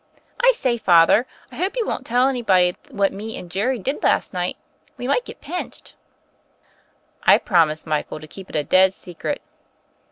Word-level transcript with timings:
I 0.43 0.53
say. 0.55 0.79
Father, 0.79 1.27
I 1.51 1.57
hope 1.57 1.77
you 1.77 1.85
won 1.85 1.99
t 1.99 2.05
tell 2.05 2.27
any 2.27 2.41
body 2.41 2.75
what 2.89 3.13
me 3.13 3.37
and 3.37 3.51
Jerry 3.51 3.77
did 3.77 4.01
last 4.01 4.33
night. 4.33 4.57
We 4.97 5.07
might 5.07 5.25
get 5.25 5.41
pinched." 5.41 5.93
''I 7.27 7.37
promise, 7.45 7.85
Michael, 7.85 8.19
to 8.19 8.25
keep 8.27 8.49
it 8.49 8.55
a 8.55 8.63
dead 8.63 8.95
secret." 8.95 9.43